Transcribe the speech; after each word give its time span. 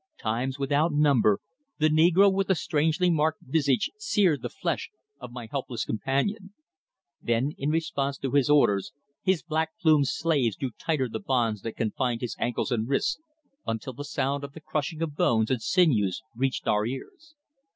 Times 0.19 0.57
without 0.57 0.91
number 0.93 1.37
the 1.77 1.87
negro 1.87 2.33
with 2.33 2.47
the 2.47 2.55
strangely 2.55 3.11
marked 3.11 3.43
visage 3.43 3.91
seared 3.99 4.41
the 4.41 4.49
flesh 4.49 4.89
of 5.19 5.31
my 5.31 5.47
helpless 5.51 5.85
companion; 5.85 6.55
then 7.21 7.51
in 7.55 7.69
response 7.69 8.17
to 8.17 8.31
his 8.31 8.49
orders 8.49 8.93
his 9.21 9.43
black 9.43 9.77
plumed 9.79 10.07
slaves 10.07 10.55
drew 10.55 10.71
tighter 10.71 11.07
the 11.07 11.19
bonds 11.19 11.61
that 11.61 11.77
confined 11.77 12.21
his 12.21 12.35
ankles 12.39 12.71
and 12.71 12.89
wrists 12.89 13.19
until 13.67 13.93
the 13.93 14.03
sound 14.03 14.43
of 14.43 14.53
the 14.53 14.59
crushing 14.61 15.03
of 15.03 15.15
bones 15.15 15.51
and 15.51 15.61
sinews 15.61 16.23
reached 16.35 16.67
our 16.67 16.83
ears. 16.83 17.35